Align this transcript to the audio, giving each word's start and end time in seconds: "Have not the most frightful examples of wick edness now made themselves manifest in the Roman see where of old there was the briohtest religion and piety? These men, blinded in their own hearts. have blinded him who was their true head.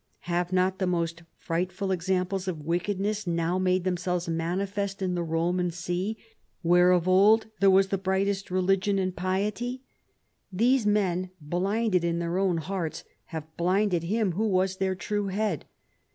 "Have 0.21 0.51
not 0.51 0.79
the 0.79 0.87
most 0.87 1.21
frightful 1.37 1.91
examples 1.91 2.47
of 2.47 2.65
wick 2.65 2.85
edness 2.85 3.27
now 3.27 3.59
made 3.59 3.83
themselves 3.83 4.27
manifest 4.27 4.99
in 4.99 5.13
the 5.13 5.21
Roman 5.21 5.69
see 5.69 6.17
where 6.63 6.89
of 6.89 7.07
old 7.07 7.45
there 7.59 7.69
was 7.69 7.89
the 7.89 7.99
briohtest 7.99 8.49
religion 8.49 8.97
and 8.97 9.15
piety? 9.15 9.83
These 10.51 10.87
men, 10.87 11.29
blinded 11.39 12.03
in 12.03 12.17
their 12.17 12.39
own 12.39 12.57
hearts. 12.57 13.03
have 13.25 13.55
blinded 13.57 14.01
him 14.01 14.31
who 14.31 14.47
was 14.47 14.77
their 14.77 14.95
true 14.95 15.27
head. 15.27 15.65